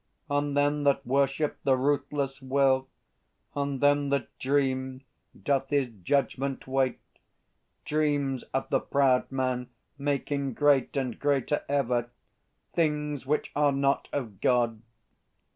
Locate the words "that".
0.85-1.05, 4.09-4.29